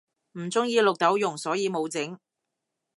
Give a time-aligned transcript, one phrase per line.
[0.31, 2.19] 唔鍾意綠豆蓉所以無整